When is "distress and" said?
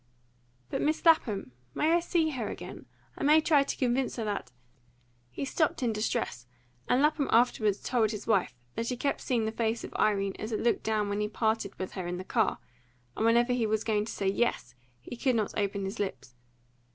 5.93-7.03